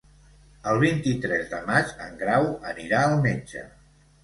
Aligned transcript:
El 0.71 0.79
vint-i-tres 0.83 1.51
de 1.51 1.59
maig 1.69 1.93
en 2.07 2.17
Grau 2.23 2.51
anirà 2.73 3.05
al 3.05 3.17
metge. 3.29 3.67